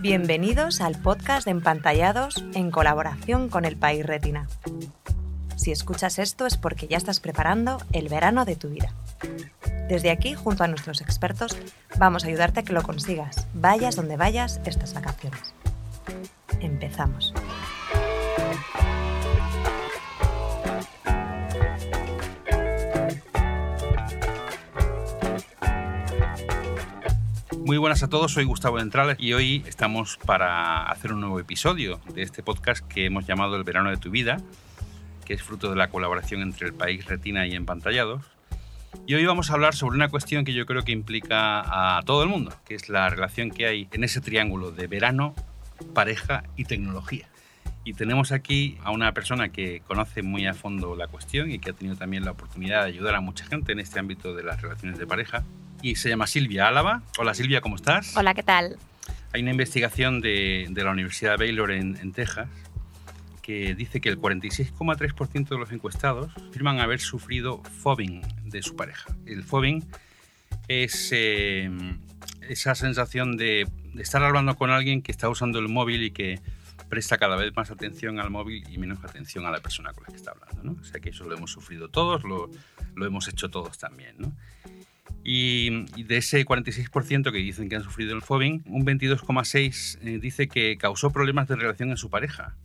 [0.00, 4.48] Bienvenidos al podcast de Empantallados en colaboración con el País Retina.
[5.56, 8.94] Si escuchas esto es porque ya estás preparando el verano de tu vida.
[9.90, 11.54] Desde aquí, junto a nuestros expertos,
[11.98, 15.52] vamos a ayudarte a que lo consigas, vayas donde vayas estas vacaciones.
[16.60, 17.34] Empezamos.
[27.70, 32.00] Muy buenas a todos, soy Gustavo Entrales y hoy estamos para hacer un nuevo episodio
[32.12, 34.38] de este podcast que hemos llamado El verano de tu vida,
[35.24, 38.24] que es fruto de la colaboración entre el país Retina y Empantallados.
[39.06, 42.24] Y hoy vamos a hablar sobre una cuestión que yo creo que implica a todo
[42.24, 45.36] el mundo, que es la relación que hay en ese triángulo de verano,
[45.94, 47.28] pareja y tecnología.
[47.84, 51.70] Y tenemos aquí a una persona que conoce muy a fondo la cuestión y que
[51.70, 54.60] ha tenido también la oportunidad de ayudar a mucha gente en este ámbito de las
[54.60, 55.44] relaciones de pareja
[55.82, 57.02] y se llama Silvia Álava.
[57.18, 58.16] Hola Silvia, ¿cómo estás?
[58.16, 58.76] Hola, ¿qué tal?
[59.32, 62.48] Hay una investigación de, de la Universidad de Baylor en, en Texas
[63.42, 69.14] que dice que el 46,3% de los encuestados afirman haber sufrido fobbing de su pareja.
[69.26, 69.86] El fobbing
[70.68, 71.70] es eh,
[72.48, 76.40] esa sensación de, de, estar hablando con alguien que está usando el móvil y que
[76.88, 80.10] presta cada vez más atención al móvil y menos atención a la persona con la
[80.10, 80.62] que está hablando.
[80.62, 80.80] ¿no?
[80.80, 82.50] O sea que eso lo hemos sufrido todos, lo,
[82.94, 84.16] lo hemos hecho todos también.
[84.18, 84.32] ¿no?
[85.32, 90.48] Y, de ese 46% que dicen que han sufrido el fobbing, un 22,6% eh, dice
[90.48, 92.56] que causó problemas de relación en su pareja.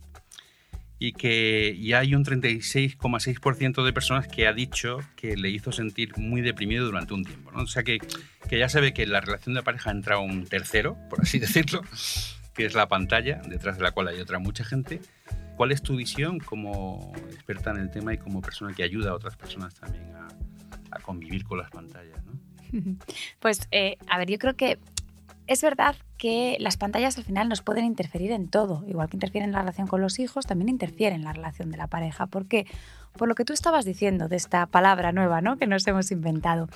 [0.98, 6.18] Y que ya hay un 36,6% de personas que ha dicho que le hizo sentir
[6.18, 7.52] muy deprimido durante un tiempo.
[7.52, 7.62] ¿no?
[7.62, 8.00] O sea que,
[8.48, 11.38] que ya se ve que en la relación de pareja entra un tercero, por así
[11.46, 11.82] decirlo,
[12.52, 15.00] que es la pantalla, detrás de la cual hay otra mucha gente.
[15.56, 19.14] ¿Cuál es tu visión como experta en el tema y como persona que ayuda a
[19.14, 20.26] otras personas también a,
[20.90, 22.24] a convivir con las pantallas?
[22.24, 22.45] ¿no?
[23.40, 24.78] Pues, eh, a ver, yo creo que
[25.46, 29.50] es verdad que las pantallas al final nos pueden interferir en todo, igual que interfieren
[29.50, 32.66] en la relación con los hijos, también interfieren en la relación de la pareja, porque
[33.16, 35.56] por lo que tú estabas diciendo de esta palabra nueva, ¿no?
[35.56, 36.68] que nos hemos inventado,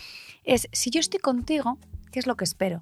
[0.44, 1.78] es si yo estoy contigo,
[2.12, 2.80] ¿qué es lo que espero?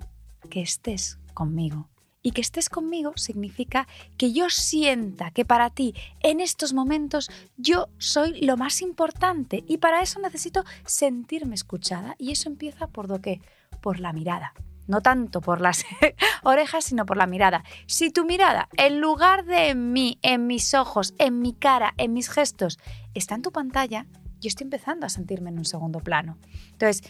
[0.51, 1.89] Que estés conmigo.
[2.23, 3.87] Y que estés conmigo significa
[4.17, 9.79] que yo sienta que para ti en estos momentos yo soy lo más importante y
[9.79, 13.41] para eso necesito sentirme escuchada y eso empieza por lo que
[13.81, 14.53] por la mirada.
[14.87, 15.85] No tanto por las
[16.43, 17.63] orejas, sino por la mirada.
[17.87, 22.15] Si tu mirada, en lugar de en mí, en mis ojos, en mi cara, en
[22.15, 22.79] mis gestos,
[23.15, 24.07] está en tu pantalla,
[24.41, 26.39] yo estoy empezando a sentirme en un segundo plano.
[26.73, 27.03] Entonces,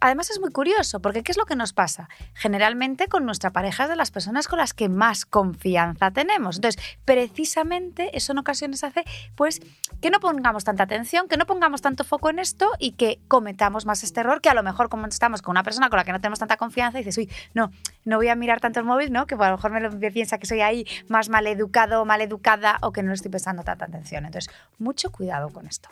[0.00, 2.08] además es muy curioso, porque ¿qué es lo que nos pasa?
[2.34, 6.56] Generalmente con nuestra pareja es de las personas con las que más confianza tenemos.
[6.56, 9.04] Entonces, precisamente eso en ocasiones hace
[9.34, 9.60] pues
[10.00, 13.86] que no pongamos tanta atención, que no pongamos tanto foco en esto y que cometamos
[13.86, 16.12] más este error que a lo mejor como estamos con una persona con la que
[16.12, 17.70] no tenemos tanta confianza dices, uy, no,
[18.04, 19.26] no voy a mirar tanto el móvil, ¿no?
[19.26, 22.92] Que a lo mejor me, piensa que soy ahí más mal educado, mal educada o
[22.92, 24.24] que no le estoy prestando tanta atención.
[24.26, 25.88] Entonces, mucho cuidado con esto.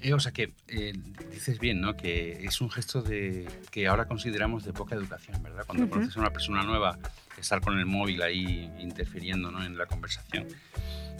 [0.00, 0.92] Eh, o sea que eh,
[1.30, 1.96] dices bien, ¿no?
[1.96, 5.64] Que es un gesto de que ahora consideramos de poca educación, ¿verdad?
[5.66, 5.90] Cuando uh -huh.
[5.90, 6.98] conoces a una persona nueva,
[7.40, 9.64] estar con el móvil ahí interfiriendo ¿no?
[9.64, 10.46] en la conversación.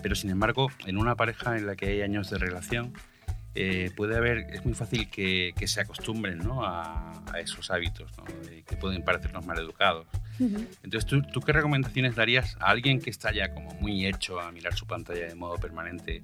[0.03, 2.92] Pero sin embargo, en una pareja en la que hay años de relación,
[3.54, 6.65] eh, puede haber, es muy fácil que, que se acostumbren ¿no?
[6.65, 8.25] a, a, esos hábitos ¿no?
[8.65, 10.06] que pueden parecernos mal educados.
[10.38, 10.69] Uh -huh.
[10.84, 14.53] Entonces, ¿tú, ¿tú qué recomendaciones darías a alguien que está ya como muy hecho a
[14.53, 16.22] mirar su pantalla de modo permanente?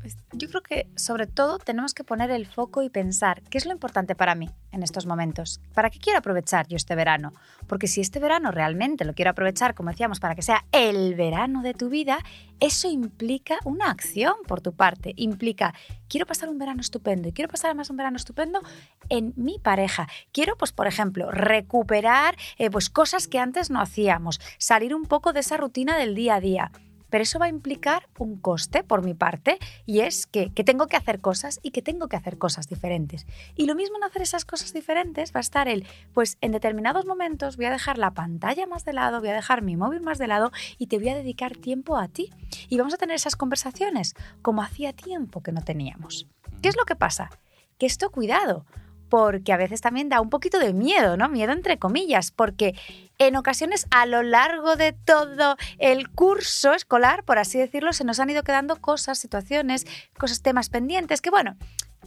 [0.00, 3.66] Pues yo creo que sobre todo tenemos que poner el foco y pensar qué es
[3.66, 5.60] lo importante para mí en estos momentos.
[5.74, 7.32] ¿Para qué quiero aprovechar yo este verano?
[7.66, 11.62] Porque si este verano realmente lo quiero aprovechar, como decíamos, para que sea el verano
[11.62, 12.18] de tu vida,
[12.60, 15.14] eso implica una acción por tu parte.
[15.16, 15.74] Implica,
[16.08, 18.60] quiero pasar un verano estupendo y quiero pasar además un verano estupendo
[19.08, 20.08] en mi pareja.
[20.32, 25.32] Quiero, pues, por ejemplo, recuperar eh, pues, cosas que antes no hacíamos, salir un poco
[25.32, 26.72] de esa rutina del día a día
[27.10, 30.86] pero eso va a implicar un coste por mi parte y es que, que, tengo
[30.86, 33.26] que hacer cosas y que tengo que hacer cosas diferentes.
[33.56, 37.06] Y lo mismo en hacer esas cosas diferentes va a estar el, pues en determinados
[37.06, 40.18] momentos voy a dejar la pantalla más de lado, voy a dejar mi móvil más
[40.18, 42.30] de lado y te voy a dedicar tiempo a ti.
[42.68, 46.26] Y vamos a tener esas conversaciones como hacía tiempo que no teníamos.
[46.62, 47.30] ¿Qué es lo que pasa?
[47.78, 48.66] Que esto, cuidado,
[49.08, 51.28] porque a veces también da un poquito de miedo, ¿no?
[51.28, 52.74] Miedo entre comillas, porque
[53.18, 58.20] en ocasiones a lo largo de todo el curso escolar, por así decirlo, se nos
[58.20, 61.56] han ido quedando cosas, situaciones, cosas, temas pendientes que, bueno,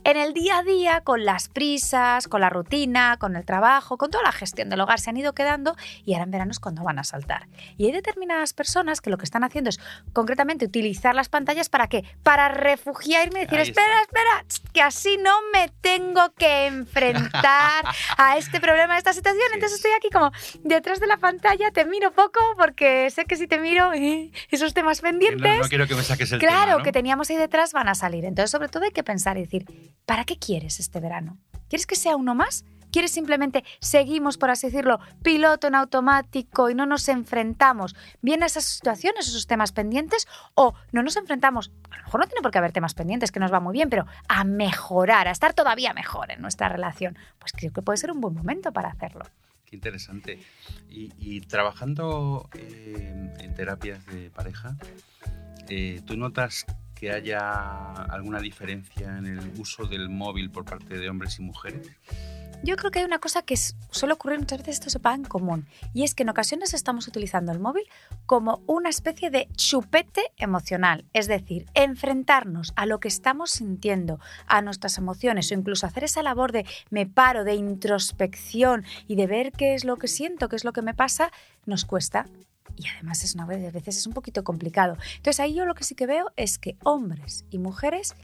[0.04, 4.10] en el día a día, con las prisas, con la rutina, con el trabajo, con
[4.10, 5.76] toda la gestión del hogar, se han ido quedando
[6.06, 7.48] y ahora en verano es cuando van a saltar.
[7.78, 9.80] Y hay determinadas personas que lo que están haciendo es
[10.14, 12.04] concretamente utilizar las pantallas para qué?
[12.24, 17.86] Para refugiarme y decir, espera, espera, que así no me tengo que enfrentar
[18.18, 19.44] a este problema, a esta situación.
[19.54, 20.32] Entonces estoy aquí como
[20.64, 24.74] detrás de la pantalla, te miro poco porque sé que si te miro eh, esos
[24.74, 25.60] temas pendientes...
[25.60, 28.26] No, quiero que me saques el Claro, que teníamos ahí detrás van a salir.
[28.26, 29.66] Entonces sobre todo hay que pensar y decir,
[30.06, 31.38] ¿para qué quieres este verano?
[31.70, 32.66] ¿Quieres que sea uno más?
[32.92, 38.48] ¿Quieres simplemente seguimos, por así decirlo, piloto en automático y no nos enfrentamos bien a
[38.48, 40.28] esas situaciones, esos temas pendientes?
[40.56, 43.40] ¿O no nos enfrentamos, a lo mejor no tiene por qué haber temas pendientes, que
[43.40, 47.18] nos va muy bien, pero a mejorar, a estar todavía mejor en nuestra relación?
[47.40, 49.24] Pues creo que puede ser un buen momento para hacerlo.
[49.66, 50.44] Qué interesante.
[50.90, 54.76] Y, trabajando eh, en terapias de pareja,
[55.70, 56.66] eh, ¿tú notas
[57.02, 61.90] que haya alguna diferencia en el uso del móvil por parte de hombres y mujeres?
[62.64, 65.24] Yo creo que hay una cosa que suele ocurrir muchas veces, esto se paga en
[65.24, 65.66] común,
[65.96, 67.86] y es que en ocasiones estamos utilizando el móvil
[68.28, 74.62] como una especie de chupete emocional, es decir, enfrentarnos a lo que estamos sintiendo, a
[74.62, 79.52] nuestras emociones, o incluso hacer esa labor de me paro, de introspección y de ver
[79.54, 81.32] qué es lo que siento, qué es lo que me pasa,
[81.66, 82.28] nos cuesta
[82.82, 84.98] y además es una vez, a veces es un poquito complicado.
[85.18, 88.16] Entonces ahí yo lo que sí que veo es que hombres y mujeres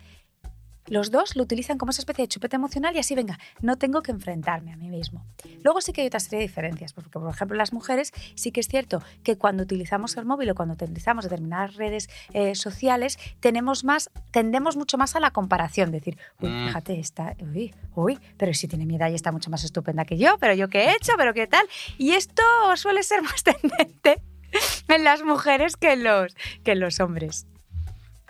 [0.87, 4.01] los dos lo utilizan como esa especie de chupete emocional y así, venga, no tengo
[4.01, 5.25] que enfrentarme a mí mismo.
[5.63, 8.61] Luego sí que hay otra serie de diferencias, porque por ejemplo las mujeres sí que
[8.61, 13.83] es cierto que cuando utilizamos el móvil o cuando utilizamos determinadas redes eh, sociales, tenemos
[13.83, 16.67] más, tendemos mucho más a la comparación, decir, uy, mm.
[16.67, 20.17] fíjate, está, uy, uy, pero si tiene mi edad y está mucho más estupenda que
[20.17, 21.67] yo, pero yo qué he hecho, pero qué tal.
[21.97, 22.43] Y esto
[22.75, 24.21] suele ser más tendente
[24.87, 27.47] en las mujeres que en los, que en los hombres.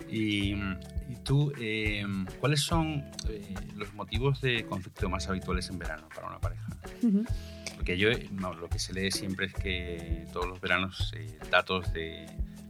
[0.10, 0.56] Y
[1.24, 6.40] tú, em, ¿cuáles son eh, los motivos de conflicto más habituales en verano para una
[6.40, 6.66] pareja?
[7.76, 8.10] Porque yo
[8.40, 12.26] lo que se lee siempre es que todos los veranos eh, datos de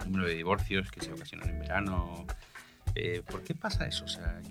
[0.05, 2.25] número de divorcios que se ocasionan en verano.
[2.95, 4.05] Eh, ¿Por qué pasa eso?
[4.05, 4.41] O sea,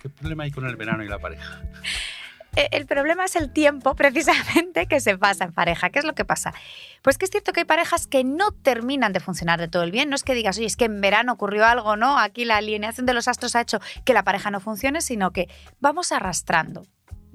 [0.00, 1.62] ¿qué problema hay con el verano y la pareja?
[2.56, 5.90] Eh, el problema es el tiempo precisamente que se pasa en pareja.
[5.90, 6.54] ¿Qué es lo que pasa?
[7.02, 9.92] Pues que es cierto que hay parejas que no terminan de funcionar de todo el
[9.92, 10.08] bien.
[10.08, 12.18] No es que digas, oye, es que en verano ocurrió algo, ¿no?
[12.18, 15.48] Aquí la alineación de los astros ha hecho que la pareja no funcione, sino que
[15.80, 16.86] vamos arrastrando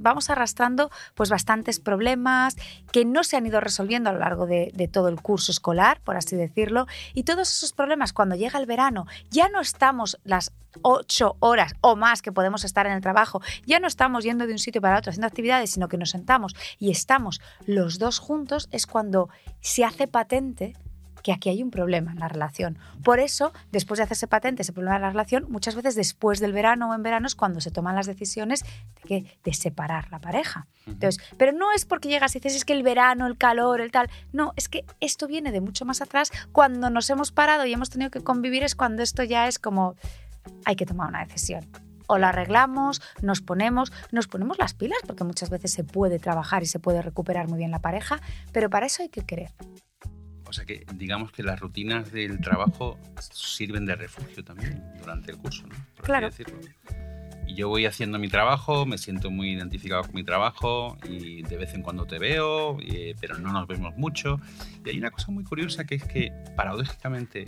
[0.02, 2.56] vamos arrastrando pues bastantes problemas
[2.92, 6.18] que no se han ido resolviendo a lo largo de, todo el curso escolar, por
[6.18, 10.52] así decirlo, y todos esos problemas cuando llega el verano ya no estamos las
[10.82, 14.54] ocho horas o más que podemos estar en el trabajo, ya no estamos yendo de
[14.54, 18.68] un sitio para otro haciendo actividades, sino que nos sentamos y estamos los dos juntos,
[18.72, 20.76] es cuando se hace patente
[21.24, 22.78] que aquí hay un problema en la relación.
[23.04, 26.54] Por eso, después de hacerse patente ese problema en la relación, muchas veces después del
[26.54, 28.64] verano o en verano es cuando se toman las decisiones
[29.08, 30.68] de, de separar la pareja.
[30.88, 33.92] Entonces, pero no es porque llegas y dices es que el verano, el calor, el
[33.92, 34.10] tal.
[34.32, 36.32] No, es que esto viene de mucho más atrás.
[36.52, 39.96] Cuando nos hemos parado y hemos tenido que convivir es cuando esto ya es como
[40.66, 41.68] hay que tomar una decisión
[42.08, 46.62] o la arreglamos, nos ponemos, nos ponemos las pilas, porque muchas veces se puede trabajar
[46.62, 48.20] y se puede recuperar muy bien la pareja,
[48.52, 49.54] pero para eso hay que querer.
[50.52, 55.38] O sea que digamos que las rutinas del trabajo sirven de refugio también durante el
[55.38, 55.76] curso, ¿no?
[56.04, 56.28] claro.
[57.48, 61.56] Y yo voy haciendo mi trabajo, me siento muy identificado con mi trabajo y de
[61.56, 64.42] vez en cuando te veo, eh, pero no nos vemos mucho.
[64.84, 67.46] Y hay una cosa muy curiosa que es que paradójicamente,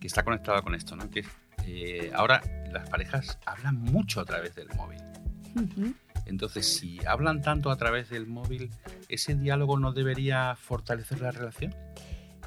[0.00, 1.08] que está conectada con esto, ¿no?
[1.10, 1.24] Que
[1.68, 2.42] eh, ahora
[2.72, 4.98] las parejas hablan mucho a través del móvil.
[6.26, 8.70] Entonces, si hablan tanto a través del móvil,
[9.08, 11.72] ¿ese diálogo no debería fortalecer la relación?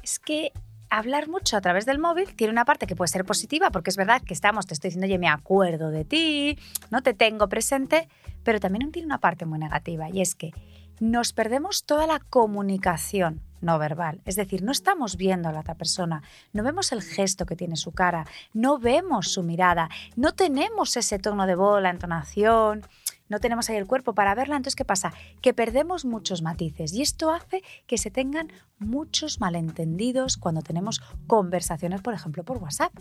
[0.08, 0.52] Es que
[0.88, 3.96] hablar mucho a través del móvil tiene una parte que puede ser positiva, porque es
[3.96, 6.58] verdad que estamos, te estoy diciendo, oye, me acuerdo de ti,
[6.90, 8.08] no te tengo presente,
[8.42, 10.52] pero también tiene una parte muy negativa, y es que
[10.98, 14.20] nos perdemos toda la comunicación no verbal.
[14.24, 16.22] Es decir, no estamos viendo a la otra persona,
[16.52, 18.24] no vemos el gesto que tiene su cara,
[18.54, 22.82] no vemos su mirada, no tenemos ese tono de voz, la entonación,
[23.28, 25.12] no tenemos ahí el cuerpo para verla, entonces ¿qué pasa?
[25.40, 32.00] Que perdemos muchos matices y esto hace que se tengan muchos malentendidos cuando tenemos conversaciones,
[32.00, 32.92] por ejemplo, por WhatsApp.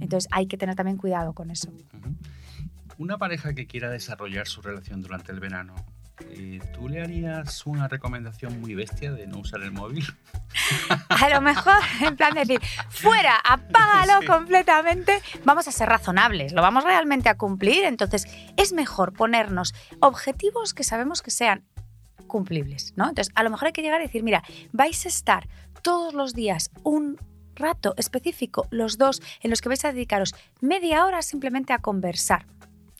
[0.00, 1.72] Entonces hay que tener también cuidado con eso.
[2.98, 5.74] Una pareja que quiera desarrollar su relación durante el verano,
[6.20, 10.06] eh, ¿tú le harías una recomendación muy bestia de no usar el móvil?
[11.08, 16.62] A lo mejor, en plan de decir, fuera, apágalo completamente, vamos a ser razonables, lo
[16.62, 21.64] vamos realmente a cumplir, entonces es mejor ponernos objetivos que sabemos que sean
[22.28, 23.08] cumplibles, ¿no?
[23.08, 24.42] Entonces, a lo mejor hay que llegar a decir, mira,
[24.72, 25.48] vais a estar
[25.82, 27.18] todos los días un
[27.54, 32.46] rato específico, los dos, en los que vais a dedicaros media hora simplemente a conversar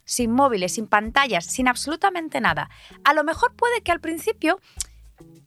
[0.04, 2.70] sin móviles, sin pantallas, sin absolutamente nada.
[3.04, 4.60] A lo mejor puede que al principio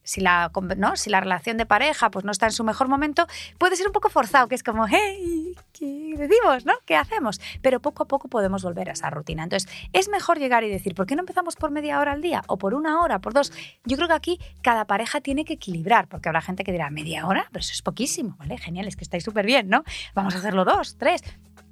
[0.08, 0.96] si la, ¿no?
[0.96, 3.94] si la relación de pareja pues, no está en su mejor momento, puede ser un
[3.94, 6.66] poco forzado, que es como, hey, ¿qué decimos?
[6.66, 6.74] ¿no?
[6.86, 7.42] ¿Qué hacemos?
[7.62, 9.44] Pero poco a poco podemos volver a esa rutina.
[9.44, 12.42] Entonces, es mejor llegar y decir, ¿por qué no empezamos por media hora al día?
[12.48, 13.52] O por una hora, por dos.
[13.84, 17.28] Yo creo que aquí cada pareja tiene que equilibrar, porque habrá gente que dirá, ¿media
[17.28, 17.48] hora?
[17.52, 18.58] Pero eso es poquísimo, ¿vale?
[18.58, 19.84] Genial, es que estáis súper bien, ¿no?
[20.16, 21.22] Vamos a hacerlo dos, tres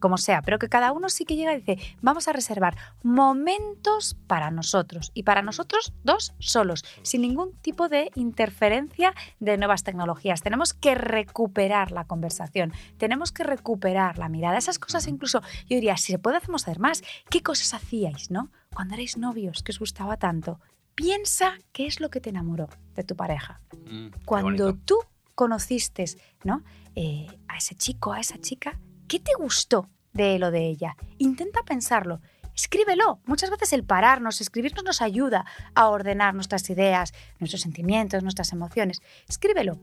[0.05, 4.15] como sea, pero que cada uno sí que llega y dice, vamos a reservar momentos
[4.27, 10.43] para nosotros y para nosotros dos solos, sin ningún tipo de interferencia de nuevas tecnologías.
[10.43, 14.59] Tenemos que recuperar la conversación, tenemos que recuperar la mirada.
[14.59, 17.01] Esas cosas incluso, yo diría, si se puede, hacemos hacer más.
[17.31, 18.51] ¿Qué cosas hacíais, no?
[18.75, 20.59] Cuando erais novios, que os gustaba tanto.
[20.93, 23.59] Piensa qué es lo que te enamoró de tu pareja.
[23.89, 24.99] Mm, Cuando tú
[25.33, 26.05] conociste
[26.43, 26.61] ¿no?
[26.93, 30.97] Eh, a ese chico, a esa chica, ¿qué te gustó de él o de ella?
[31.19, 32.21] Intenta pensarlo.
[32.55, 33.19] Escríbelo.
[33.25, 35.45] Muchas veces el pararnos, escribirnos nos ayuda
[35.75, 39.01] a ordenar nuestras ideas, nuestros sentimientos, nuestras emociones.
[39.27, 39.77] Escríbelo.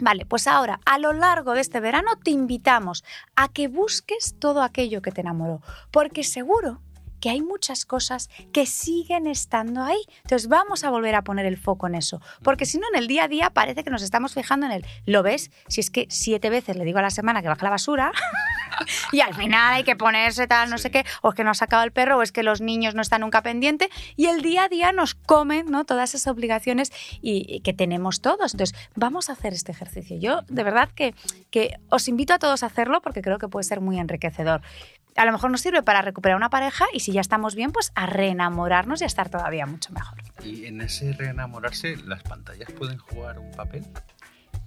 [0.00, 4.62] Vale, pues ahora, a lo largo de este verano, te invitamos a que busques todo
[4.62, 5.60] aquello que te enamoró,
[5.90, 6.80] porque seguro
[7.20, 10.00] que hay muchas cosas que siguen estando ahí.
[10.22, 13.08] Entonces vamos a volver a poner el foco en eso, porque si no, en el
[13.08, 15.50] día a día parece que nos estamos fijando en el, ¿lo ves?
[15.68, 18.12] Si es que siete veces le digo a la semana que baja la basura
[19.12, 21.54] y al final hay que ponerse tal, no sé qué, o es que no ha
[21.54, 24.64] sacado el perro, o es que los niños no están nunca pendientes, y el día
[24.64, 25.84] a día nos comen ¿no?
[25.84, 28.54] todas esas obligaciones y, y que tenemos todos.
[28.54, 30.18] Entonces, vamos a hacer este ejercicio.
[30.18, 31.14] Yo, de verdad, que,
[31.50, 34.62] que os invito a todos a hacerlo porque creo que puede ser muy enriquecedor.
[35.18, 37.90] A lo mejor nos sirve para recuperar una pareja y si ya estamos bien, pues
[37.96, 40.22] a reenamorarnos y a estar todavía mucho mejor.
[40.44, 43.84] Y en ese reenamorarse, ¿las pantallas pueden jugar un papel?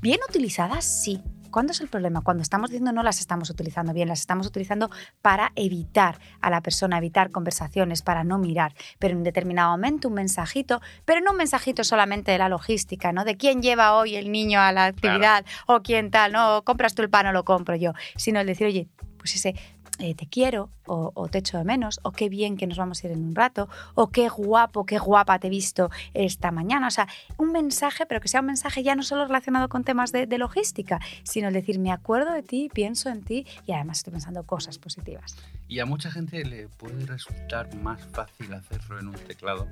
[0.01, 1.23] Bien utilizadas, sí.
[1.51, 2.21] ¿Cuándo es el problema?
[2.21, 4.89] Cuando estamos diciendo no las estamos utilizando bien, las estamos utilizando
[5.21, 8.73] para evitar a la persona, evitar conversaciones, para no mirar.
[8.99, 13.13] Pero en un determinado momento, un mensajito, pero no un mensajito solamente de la logística,
[13.13, 13.23] ¿no?
[13.23, 17.03] De quién lleva hoy el niño a la actividad o quién tal, no, compras tú
[17.03, 19.55] el pan o lo compro yo, sino el decir, oye, pues ese
[19.99, 23.07] eh, te quiero o, te echo de menos o qué bien que nos vamos a
[23.07, 26.87] ir en un rato o qué guapo, qué guapa te he visto esta mañana.
[26.87, 27.07] O sea,
[27.37, 30.37] un mensaje, pero que sea un mensaje ya no solo relacionado con temas de, de
[30.37, 34.43] logística, sino el decir me acuerdo de ti, pienso en ti y además estoy pensando
[34.43, 35.35] cosas positivas.
[35.67, 39.67] Y a mucha gente le puede resultar más fácil hacerlo en un teclado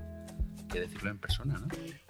[0.69, 1.67] que decirlo en persona, ¿no?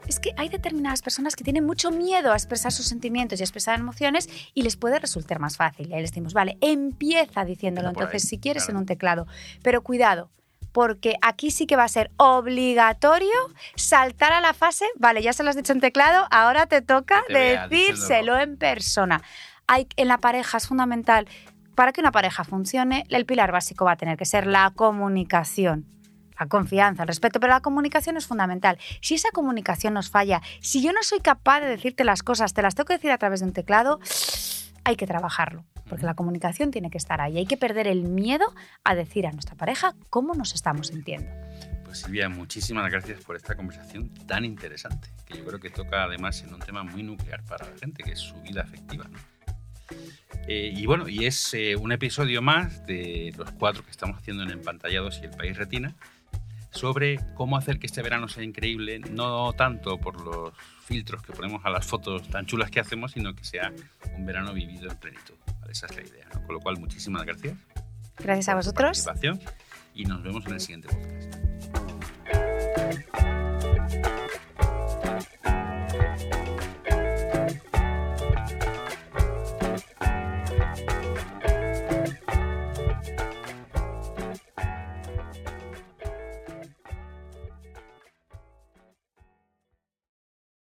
[0.07, 3.45] Es que hay determinadas personas que tienen mucho miedo a expresar sus sentimientos y a
[3.45, 5.89] expresar emociones y les puede resultar más fácil.
[5.89, 8.77] Y ahí les decimos, vale, empieza diciéndolo entonces ahí, si quieres claro.
[8.77, 9.27] en un teclado.
[9.63, 10.29] Pero cuidado,
[10.71, 13.29] porque aquí sí que va a ser obligatorio
[13.75, 17.23] saltar a la fase, vale, ya se lo has dicho en teclado, ahora te toca
[17.27, 19.21] te decírselo en persona.
[19.67, 21.27] Hay, en la pareja es fundamental,
[21.75, 25.85] para que una pareja funcione, el pilar básico va a tener que ser la comunicación.
[26.39, 28.77] La confianza, el respeto, pero la comunicación es fundamental.
[29.01, 32.61] Si esa comunicación nos falla, si yo no soy capaz de decirte las cosas, te
[32.61, 33.99] las tengo que decir a través de un teclado,
[34.85, 37.37] hay que trabajarlo, porque la comunicación tiene que estar ahí.
[37.37, 38.53] Hay que perder el miedo
[38.83, 41.29] a decir a nuestra pareja cómo nos estamos sintiendo.
[41.83, 46.41] Pues Silvia, muchísimas gracias por esta conversación tan interesante, que yo creo que toca además
[46.43, 49.09] en un tema muy nuclear para la gente, que es su vida afectiva.
[50.47, 54.43] Eh, y bueno, y es eh, un episodio más de los cuatro que estamos haciendo
[54.43, 55.95] en Empantallados y el País Retina,
[56.71, 60.53] sobre cómo hacer que este verano sea increíble, no tanto por los
[60.85, 63.71] filtros que ponemos a las fotos tan chulas que hacemos, sino que sea
[64.17, 65.35] un verano vivido en plenitud.
[65.59, 65.71] ¿vale?
[65.71, 66.27] Esa es la idea.
[66.33, 66.45] ¿no?
[66.45, 67.57] Con lo cual, muchísimas gracias
[68.17, 69.07] Gracias a vosotros.
[69.95, 71.38] y nos vemos en el siguiente podcast.